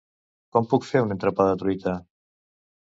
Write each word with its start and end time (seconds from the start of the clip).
Com 0.55 0.69
puc 0.71 0.87
fer 0.93 1.03
un 1.09 1.15
entrepà 1.17 1.49
de 1.51 1.61
truita? 1.63 1.97